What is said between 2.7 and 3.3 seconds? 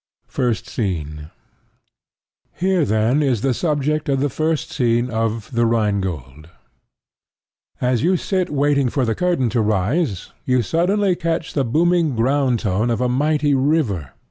then,